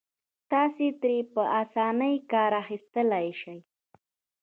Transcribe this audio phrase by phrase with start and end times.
[0.51, 3.57] تاسې ترې په اسانۍ کار اخيستلای شئ.